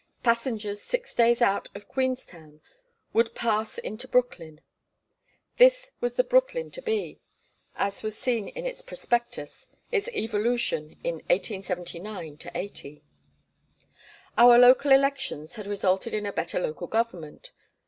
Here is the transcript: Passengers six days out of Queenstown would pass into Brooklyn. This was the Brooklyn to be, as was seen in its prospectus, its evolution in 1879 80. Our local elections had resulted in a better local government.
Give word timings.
Passengers 0.23 0.81
six 0.81 1.13
days 1.13 1.43
out 1.43 1.69
of 1.75 1.87
Queenstown 1.87 2.59
would 3.13 3.35
pass 3.35 3.77
into 3.77 4.07
Brooklyn. 4.07 4.59
This 5.57 5.91
was 6.01 6.15
the 6.15 6.23
Brooklyn 6.23 6.71
to 6.71 6.81
be, 6.81 7.19
as 7.75 8.01
was 8.01 8.17
seen 8.17 8.47
in 8.47 8.65
its 8.65 8.81
prospectus, 8.81 9.67
its 9.91 10.07
evolution 10.09 10.97
in 11.03 11.17
1879 11.29 12.39
80. 12.55 13.03
Our 14.39 14.57
local 14.57 14.89
elections 14.91 15.53
had 15.53 15.67
resulted 15.67 16.15
in 16.15 16.25
a 16.25 16.33
better 16.33 16.59
local 16.59 16.87
government. 16.87 17.51